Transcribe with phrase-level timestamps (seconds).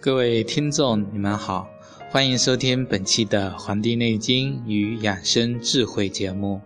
[0.00, 1.68] 各位听众，你们好，
[2.08, 6.60] 欢迎收听本期的《黄帝内经与养生智慧》节目。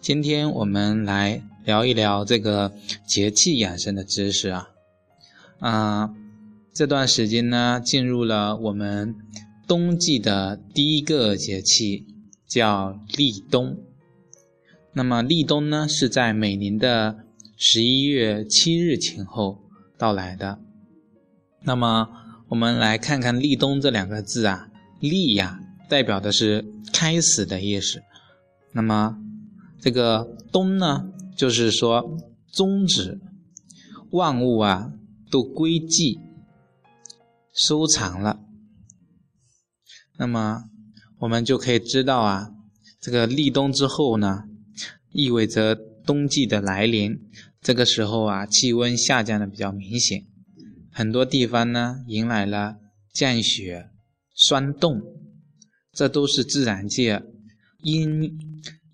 [0.00, 2.72] 今天我们来聊一聊这个
[3.06, 4.70] 节气养生的知识啊。
[5.60, 6.10] 啊，
[6.74, 9.14] 这段时间呢，进入了我们
[9.68, 12.06] 冬季的第一个节气，
[12.48, 13.78] 叫立冬。
[14.92, 17.18] 那么立冬呢，是在每年的
[17.56, 19.60] 十一月七日前后
[19.96, 20.58] 到来的。
[21.62, 22.08] 那么，
[22.48, 28.02] 我们来看看“立冬”这两个字啊，“立”呀，代表的是开始的意思。
[28.72, 29.18] 那么，
[29.78, 32.16] 这个“冬”呢，就是说
[32.50, 33.20] 终止，
[34.10, 34.92] 万物啊
[35.30, 36.18] 都归寂，
[37.52, 38.40] 收藏了。
[40.16, 40.64] 那么，
[41.18, 42.50] 我们就可以知道啊，
[43.00, 44.44] 这个立冬之后呢，
[45.12, 45.74] 意味着
[46.06, 47.20] 冬季的来临。
[47.60, 50.24] 这个时候啊，气温下降的比较明显。
[51.00, 52.76] 很多地方呢，迎来了
[53.14, 53.88] 降雪、
[54.36, 55.00] 霜冻，
[55.94, 57.22] 这都是自然界
[57.82, 58.38] 阴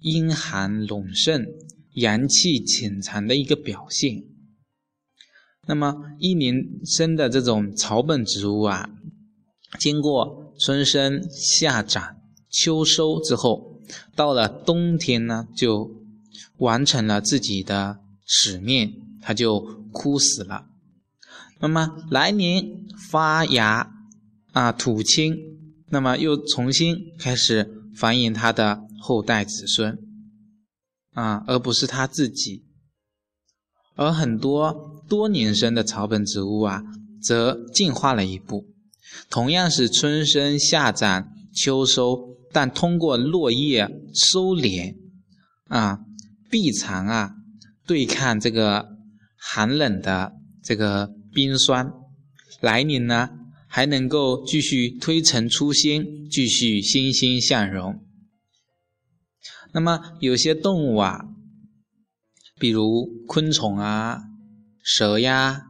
[0.03, 1.45] 阴寒隆盛、
[1.95, 4.23] 阳气潜藏的一个表现。
[5.67, 6.55] 那么，一年
[6.85, 8.89] 生的这种草本植物啊，
[9.81, 13.83] 经过春生、夏长、秋收之后，
[14.15, 15.91] 到了冬天呢，就
[16.59, 19.59] 完成了自己的使命，它就
[19.91, 20.69] 枯死了。
[21.59, 22.63] 那么来年
[23.11, 23.91] 发芽
[24.53, 25.35] 啊，吐青，
[25.89, 29.99] 那么又重新开始繁衍它的后代子孙
[31.13, 32.67] 啊，而不是它自己。
[33.95, 36.83] 而很多多年生的草本植物啊，
[37.23, 38.67] 则进化了一步，
[39.31, 44.95] 同样是春生、夏长、秋收，但通过落叶收敛
[45.69, 46.01] 啊、
[46.51, 47.35] 闭藏啊，
[47.87, 48.87] 对抗这个
[49.39, 51.11] 寒冷的这个。
[51.37, 51.93] 冰霜，
[52.63, 53.29] 来年呢
[53.69, 58.03] 还能够继续推陈出新，继续欣欣向荣。
[59.75, 61.27] 那么有些动物啊，
[62.59, 64.23] 比如昆虫啊、
[64.83, 65.61] 蛇呀、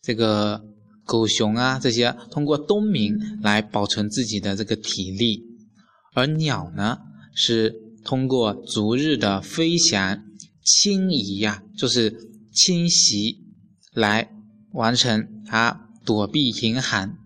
[0.00, 0.62] 这个
[1.04, 5.42] 狗熊啊这些，通过冬眠来保存自己的这个体力；
[6.14, 6.98] 而鸟呢，
[7.34, 7.74] 是
[8.04, 10.22] 通过逐日的飞翔、
[10.64, 12.16] 迁移呀，就是
[12.52, 13.40] 迁徙
[13.92, 14.30] 来。
[14.72, 17.16] 完成它躲避严寒。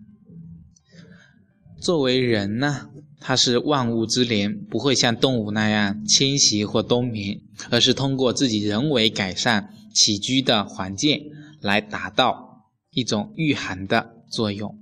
[1.79, 11.31] 作为人呢，它是万物之灵，不会像动物那样迁徙或冬眠，而是通过自己人为改善起居的环境，
[11.61, 14.77] 来达到一种御寒的作用，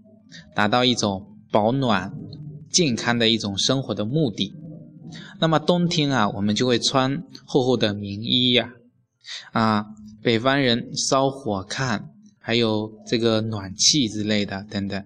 [0.56, 2.14] 达到一种保暖、
[2.72, 4.53] 健康的一种生活的目的。
[5.40, 8.74] 那么冬天啊，我们就会穿厚厚的棉衣呀，
[9.52, 9.86] 啊，
[10.22, 12.15] 北方人烧火炕。
[12.47, 15.03] 还有这个暖气之类的等等，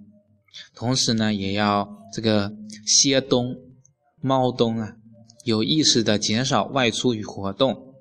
[0.75, 2.51] 同时呢，也要这个
[2.85, 3.55] 歇冬、
[4.22, 4.97] 猫冬啊，
[5.45, 7.95] 有意识的减少外出与活动。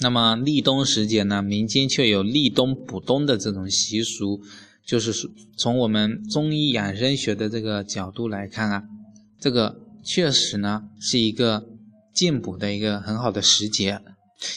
[0.00, 4.40] 那么立冬时节呢，民间却有立冬补冬的这种习俗，
[4.86, 5.12] 就是
[5.58, 8.84] 从我们中医养生学的这个角度来看啊，
[9.38, 11.68] 这个确实呢是一个
[12.14, 14.00] 进补的一个很好的时节。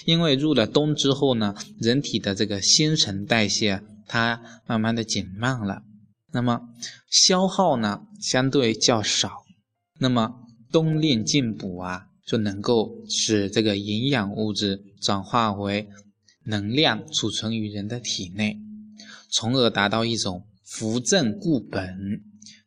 [0.06, 5.84] 因为入了冬之后呢，人体的这个新陈代谢它慢慢的减慢了，
[6.32, 6.62] 那么
[7.10, 9.44] 消耗呢相对较少，
[10.00, 10.36] 那么
[10.72, 15.88] 冬令进补啊就能够使这个营养物质转化为
[16.46, 18.58] 能量储存于人的体内，
[19.32, 22.22] 从而达到一种扶正固本、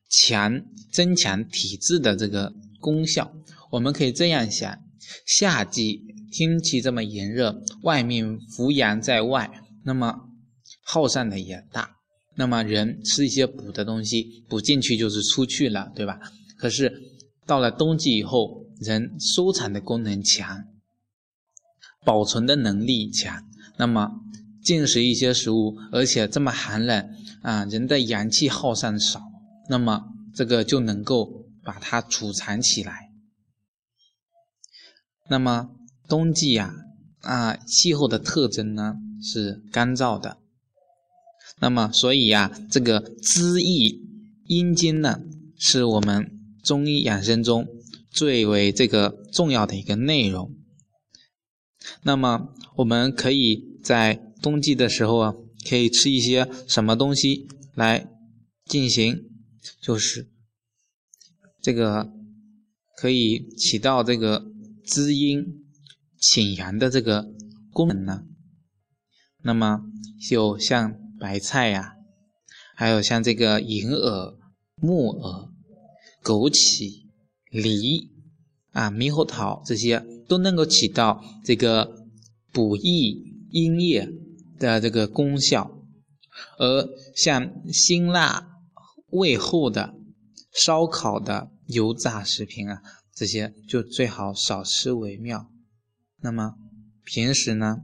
[0.08, 0.62] 强
[0.92, 3.32] 增强体质的这个功效。
[3.72, 4.78] 我们可以这样想，
[5.24, 6.02] 夏季。
[6.28, 9.50] 天气这么炎热，外面伏阳在外，
[9.84, 10.28] 那么
[10.82, 11.96] 耗散的也大。
[12.34, 16.20] 那么人吃一些补的东西，补进去就是出去了，对吧？
[16.58, 16.92] 可是
[17.46, 20.64] 到了冬季以后，人收藏的功能强，
[22.04, 23.42] 保存的能力强。
[23.78, 24.10] 那么
[24.62, 27.08] 进食一些食物，而且这么寒冷
[27.40, 29.22] 啊，人的阳气耗散少，
[29.70, 30.02] 那么
[30.34, 33.05] 这个就能够把它储藏起来。
[35.28, 35.70] 那么。
[36.08, 36.72] 冬季呀，
[37.22, 40.38] 啊，气候的特征呢是干燥的，
[41.58, 44.04] 那么所以呀，这个滋益
[44.46, 45.22] 阴经呢，
[45.58, 46.30] 是我们
[46.62, 47.66] 中医养生中
[48.08, 50.54] 最为这个重要的一个内容。
[52.04, 55.34] 那么我们可以在冬季的时候啊，
[55.68, 58.08] 可以吃一些什么东西来
[58.66, 59.24] 进行，
[59.80, 60.28] 就是
[61.60, 62.12] 这个
[62.96, 64.46] 可以起到这个
[64.86, 65.64] 滋阴。
[66.18, 67.28] 清阳的这个
[67.72, 68.24] 功能呢，
[69.42, 69.82] 那么
[70.28, 71.92] 就像白菜呀，
[72.74, 74.34] 还有像这个银耳、
[74.76, 75.50] 木耳、
[76.24, 77.04] 枸杞、
[77.50, 78.10] 梨
[78.72, 82.08] 啊、猕猴桃这些，都能够起到这个
[82.50, 84.08] 补益阴液
[84.58, 85.70] 的这个功效。
[86.58, 88.48] 而像辛辣、
[89.10, 89.94] 味厚的、
[90.50, 92.80] 烧烤的油炸食品啊，
[93.16, 95.50] 这些就最好少吃为妙。
[96.20, 96.54] 那么
[97.04, 97.78] 平时呢？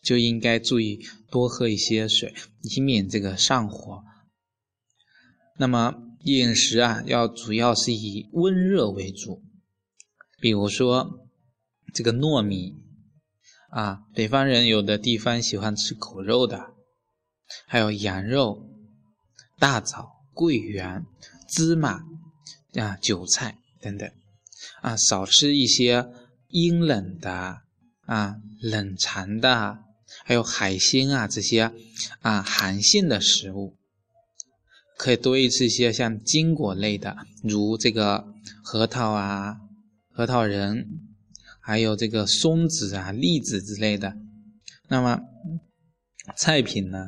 [0.00, 2.32] 就应该注意多喝一些水，
[2.62, 4.04] 以免这个上火。
[5.58, 9.42] 那么饮食啊，要主要是以温热为主，
[10.40, 11.28] 比如说
[11.92, 12.76] 这个糯米
[13.70, 16.74] 啊，北方人有的地方喜欢吃狗肉的，
[17.66, 18.70] 还有羊肉、
[19.58, 21.04] 大枣、桂圆、
[21.48, 22.04] 芝麻
[22.74, 24.10] 啊、韭菜等等
[24.80, 26.06] 啊，少吃一些
[26.48, 27.62] 阴冷的
[28.06, 29.78] 啊、冷藏的。
[30.24, 31.70] 还有海鲜啊，这些
[32.20, 33.76] 啊寒性的食物，
[34.96, 38.24] 可以多吃一些像坚果类的，如这个
[38.62, 39.58] 核桃啊、
[40.10, 40.86] 核桃仁，
[41.60, 44.16] 还有这个松子啊、栗子之类的。
[44.88, 45.20] 那么
[46.34, 47.04] 菜品呢，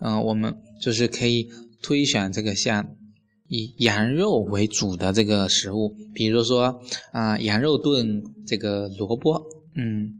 [0.00, 1.48] 嗯，我们就是可以
[1.82, 2.94] 推选这个像
[3.48, 6.80] 以羊肉为主的这个食物，比如说
[7.12, 10.14] 啊，羊肉炖这个萝卜，嗯，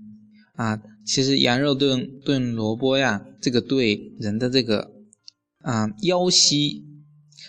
[0.54, 0.82] 啊。
[1.06, 4.92] 其实羊肉炖炖萝卜呀，这个对人的这个
[5.62, 6.84] 啊腰膝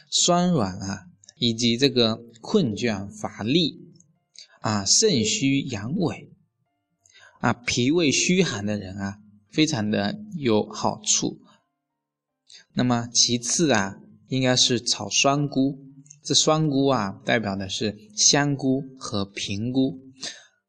[0.10, 3.82] 酸软啊，以及这个困倦乏力
[4.62, 6.30] 啊肾虚阳痿
[7.42, 9.18] 啊脾胃虚寒的人啊，
[9.50, 11.38] 非常的有好处。
[12.72, 14.00] 那么其次啊，
[14.30, 15.78] 应该是炒酸菇。
[16.24, 20.00] 这酸菇啊，代表的是香菇和平菇。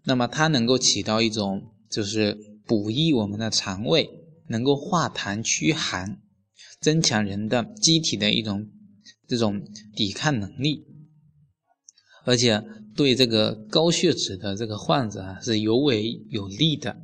[0.05, 2.51] 那么它能够起到一种就是。
[2.67, 4.09] 补益我们的肠胃，
[4.47, 6.23] 能够化痰驱寒，
[6.81, 8.69] 增强人的机体的一种
[9.27, 9.61] 这种
[9.97, 10.87] 抵抗能力，
[12.25, 12.63] 而且
[12.95, 16.97] 对这个高血脂的这个患者啊是尤为有利的。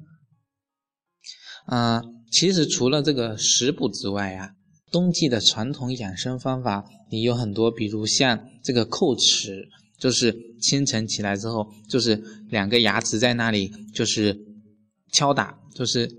[1.65, 2.01] 啊，
[2.31, 4.55] 其实除了这个食补之外啊，
[4.97, 14.45] 冬季的传统养生方法也有很多，比如像这个叩齿，就是清晨起来之后，就是两个牙齿在那里，就是。
[15.13, 16.11] 敲打就是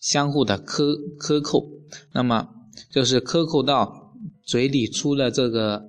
[0.00, 1.64] 相互的磕磕扣，
[2.12, 2.48] 那么
[2.90, 5.80] 就是磕扣到嘴里出了这个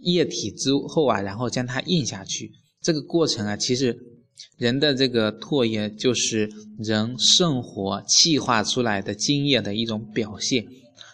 [0.00, 2.50] 液体之后啊，然后将它咽下去。
[2.80, 3.96] 这个过程啊，其实
[4.56, 10.66] 人的这个唾液就是人肾火气化出来的津液的一种表现。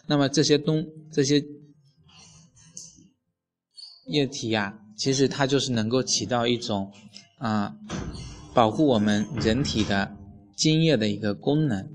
[0.09, 1.45] 那么这些东这些
[4.07, 6.93] 液体呀，其实它就是能够起到一种
[7.39, 7.77] 啊
[8.53, 10.17] 保护我们人体的。
[10.57, 11.89] 津液的一个功能，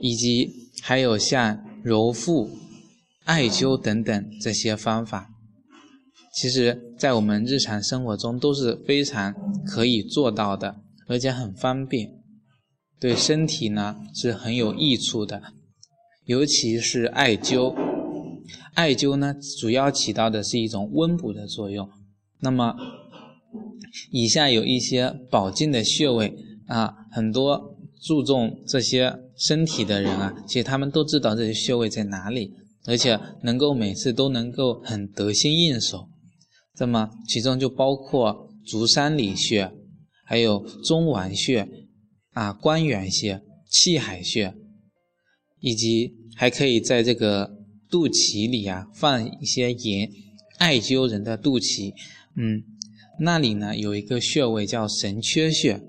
[0.00, 2.48] 以及还有像揉腹、
[3.24, 5.28] 艾灸等等这些方法，
[6.34, 9.34] 其实在我们日常生活中都是非常
[9.66, 12.10] 可以做到的，而且很方便，
[12.98, 15.52] 对身体呢是很有益处的。
[16.24, 17.74] 尤其是艾灸，
[18.74, 21.88] 艾灸呢主要起到的是一种温补的作用。
[22.40, 22.74] 那么，
[24.10, 26.36] 以下有一些保健的穴位。
[26.66, 32.54] 啊，很多注重这些身体的人啊，其实他们都知道这些穴位在哪里，
[32.86, 36.08] 而且能够每次都能够很得心应手。
[36.78, 39.70] 那么其中就包括足三里穴，
[40.24, 41.68] 还有中脘穴，
[42.32, 44.54] 啊关元穴、气海穴，
[45.64, 47.50] 以及还可以在这个
[47.88, 50.10] 肚脐里啊放一些盐，
[50.58, 51.94] 艾灸人的肚脐。
[52.36, 52.62] 嗯，
[53.18, 55.80] 那里呢有一个穴位叫神阙穴。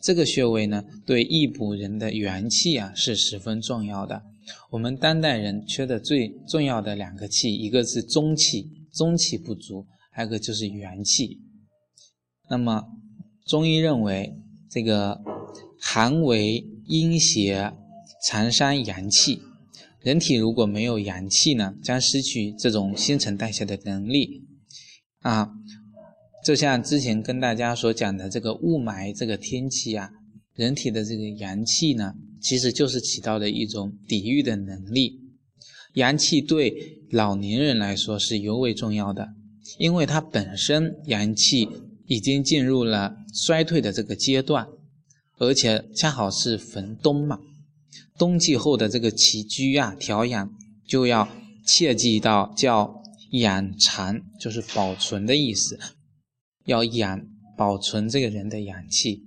[0.00, 4.22] 这个穴位呢，对益补人的元气啊是十分重要的。
[4.70, 11.40] 我们当代人缺的最重要的两个气，一个是中气，中气不足；还有个就是元气。
[12.48, 12.84] 那么
[13.46, 14.32] 中医认为，
[14.70, 15.20] 这个
[15.80, 17.72] 寒为阴邪，
[18.26, 19.42] 藏伤阳气。
[20.00, 24.42] 人体如果没有阳气呢，将失去这种新陈代谢的能力
[25.20, 25.50] 啊。
[26.44, 30.10] 就像之前跟大家所讲的这个雾霾这个天气啊，
[30.54, 35.20] 人体的这个阳气呢，其实就是起到的一种抵御的能力。
[35.94, 39.28] 阳气对老年人来说是尤为重要的，
[39.78, 41.68] 因为它本身阳气
[42.06, 44.66] 已经进入了衰退的这个阶段，
[45.38, 47.38] 而且恰好是逢冬嘛，
[48.18, 50.50] 冬季后的这个起居啊调养
[50.86, 51.28] 就要
[51.66, 55.78] 切记到叫养藏，就是保存的意思。
[56.66, 57.26] 要养
[57.58, 59.22] 保存这个人的阳气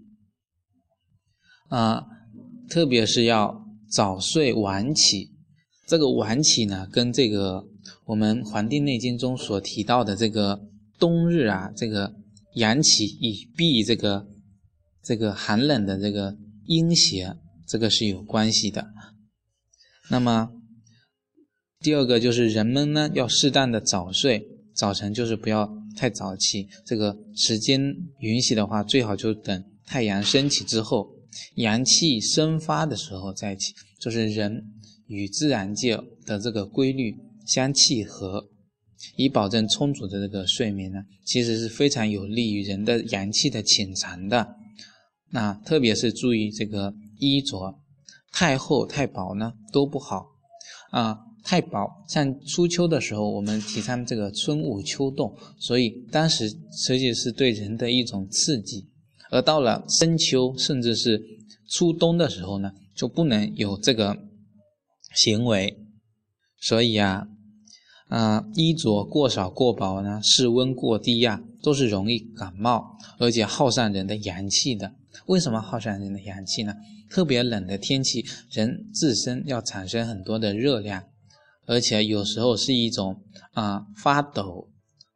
[1.69, 2.03] 啊，
[2.67, 5.29] 特别是要早睡晚起，
[5.85, 7.67] 这个晚起呢，跟这个
[8.05, 10.59] 我们《黄帝内经》中所提到的这个
[10.97, 12.15] 冬日啊，这个
[12.55, 14.27] 阳起以避这个
[15.03, 17.35] 这个寒冷的这个阴邪，
[17.67, 18.87] 这个是有关系的。
[20.09, 20.49] 那么
[21.81, 31.07] 第二个就是人们呢要适当的早睡，早晨就是不要太早起，这个时间允许的话，最好就等太阳升起之后，
[31.55, 34.73] 阳气生发的时候再起，就是人。
[35.09, 38.49] 与自然界的这个规律相契合，
[39.15, 44.45] 以保证充足的这个睡眠呢，其实是非常有利于人的阳气的潜藏的。
[45.31, 47.79] 那特别是注意这个衣着，
[48.31, 50.27] 太厚太薄呢都不好
[50.91, 51.19] 啊。
[51.43, 58.87] 太薄，像初秋的时候，我们提倡这个春捂秋冻，所以当时实际是对人的一种刺激。
[59.31, 61.21] 而到了深秋，甚至是
[61.69, 64.17] 初冬的时候呢，就不能有这个。
[65.15, 65.79] 行为，
[66.59, 67.27] 所以啊，
[68.07, 74.93] 啊，衣着过少过薄呢，室温过低呀，都是容易感冒，而且耗散人的阳气的。
[75.25, 76.73] 为什么耗散人的阳气呢？
[77.09, 81.03] 特别冷的天气，人自身要产生很多的热量，
[81.65, 83.21] 而且有时候是一种
[83.53, 84.69] 啊发抖，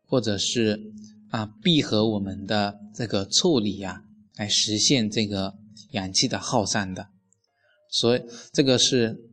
[0.06, 0.92] 或者是
[1.30, 4.04] 啊闭合我们的这个腠理呀，
[4.36, 5.56] 来实现这个
[5.92, 7.08] 阳气的耗散的。
[7.90, 9.28] 所以这个是。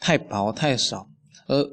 [0.00, 1.08] 太薄太少，
[1.46, 1.64] 而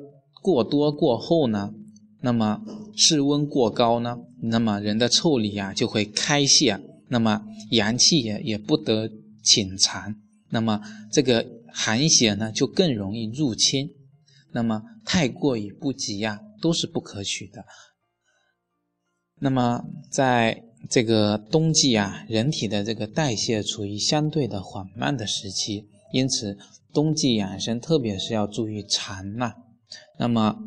[0.41, 1.74] 过多过厚呢？
[2.21, 2.62] 那么
[2.95, 4.15] 室温过高呢？
[4.41, 6.79] 那么人的腠理啊就会开泄，
[7.12, 9.08] 那么阳气也也不得
[9.44, 10.15] 潜藏，
[10.50, 13.88] 那么这个寒邪呢就更容易入侵。
[14.53, 17.63] 那么太过于不及呀，都是不可取的。
[19.39, 26.58] 那么在这个冬季啊，人体的这个代谢处于相对的缓慢的时期，因此。
[26.94, 29.53] 冬季养生，特别是要注意禅呐。
[30.20, 30.58] 那么，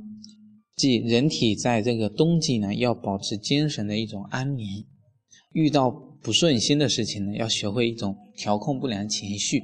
[0.75, 4.87] 即人体在这个冬季呢，要保持精神的一种安眠。
[5.55, 9.63] 遇到不顺心的事情呢，要学会一种调控不良情绪。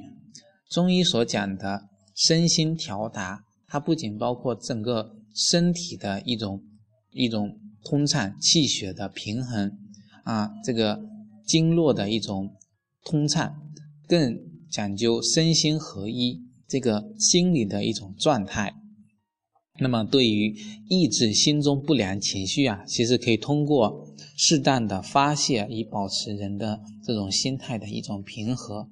[0.69, 6.63] 中医所讲的身心调达，它不仅包括整个身体的一种
[7.11, 9.71] 一种通畅、气血的平衡
[10.23, 10.99] 啊，这个
[11.45, 12.49] 经络的一种
[13.03, 13.53] 通畅，
[14.07, 14.35] 更
[14.71, 16.41] 讲究身心合一。
[16.67, 18.73] 这个心理的一种状态，
[19.81, 20.55] 那么对于
[20.89, 24.07] 抑制心中不良情绪啊，其实可以通过
[24.37, 28.87] 适当的发泄，以保持人的这种心态的一种平和。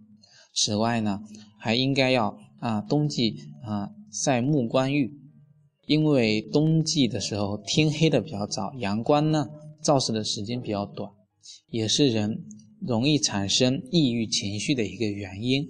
[0.55, 1.21] 此外呢，
[1.59, 5.13] 还应该要啊，冬季啊晒木光浴，
[5.85, 9.47] 因为冬季的时候天黑的比较早，阳光呢
[9.83, 11.07] 照射的时间比较短，
[11.69, 12.43] 也是人
[12.81, 15.67] 容易产生抑郁情绪的一个原因。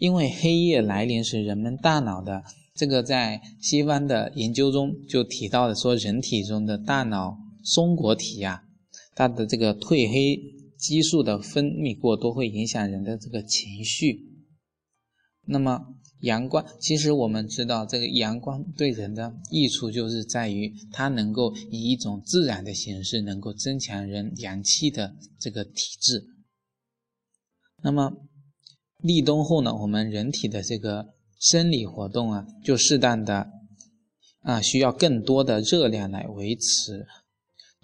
[0.00, 2.42] 因为黑夜来临时，人们大脑的
[2.78, 8.62] 这个在西方的研究中就提到了说，人体中的大脑松果体呀，
[9.16, 10.40] 它的这个褪黑
[10.78, 14.20] 激素的分泌过多，会影响人的这个情绪。
[15.44, 26.24] 那么阳光，其实我们知道，这个阳光对人的益处就是在于它能够以一种自然的形式，能够增强人阳气的这个体质。
[27.82, 28.12] 那么。
[29.00, 33.50] 立冬后呢，我们人体的这个生理活动啊，就适当的
[34.40, 37.06] 啊，需要更多的热量来维持。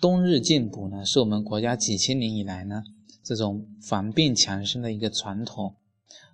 [0.01, 2.83] 冬日进补呢，是我们国家几千年以来呢
[3.25, 5.77] 这种防病强身的一个传统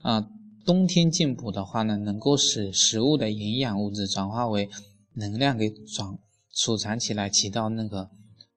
[0.03, 0.29] 啊。
[0.65, 4.69] 冬天进补的话呢，能够使食物的营养物质转化为
[5.15, 6.19] 能量给转
[6.55, 8.11] 储藏起来，起到那个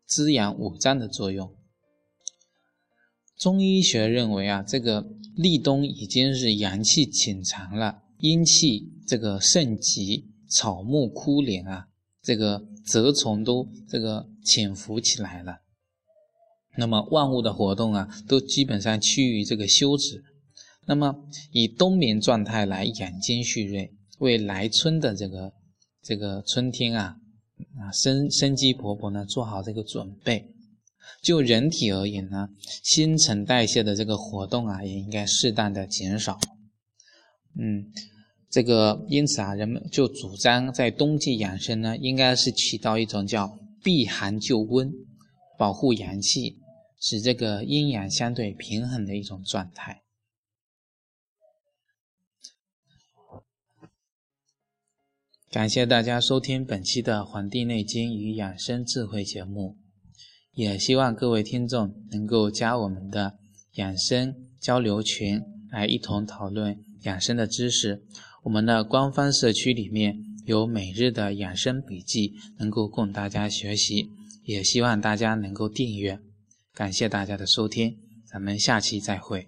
[0.05, 1.53] 滋养五脏的作用。
[3.37, 11.87] 中医学认为啊，这个立冬已经是阳气潜藏了，阴气这个盛极，草木枯连啊，
[12.21, 15.57] 这个蛰虫都这个潜伏起来了。
[16.77, 20.23] 那么万物的活动啊，都基本上趋于这个休止。
[20.87, 21.13] 那么
[21.51, 25.51] 以冬眠状态来养精蓄锐，为来春的这个
[26.01, 27.17] 这个春天啊
[27.77, 30.49] 啊生生机勃勃呢，做好这个准备。
[31.21, 32.47] 就人体而言呢，
[32.85, 36.39] 新陈代谢的这个活动啊，也应该适当的减少。
[37.55, 37.85] 嗯，
[38.53, 44.93] 这个因此啊，人们就主张在冬季养生呢，应该是起到一种叫避寒就温、
[45.57, 46.59] 保护阳气、
[46.99, 50.03] 使这个阴阳相对平衡的一种状态。
[55.49, 59.79] 感谢大家收听本期的《黄帝内经与养生智慧》节目。
[60.51, 63.39] 也希望各位听众能够加我们的
[63.77, 65.41] 养生交流群，
[65.71, 68.03] 来一同讨论养生的知识。
[68.43, 74.09] 我们的官方社区里面有每日的养生笔记能够供大家学习，
[74.43, 76.19] 也希望大家能够订阅。
[76.73, 79.47] 感谢大家的收听，咱们下期再会。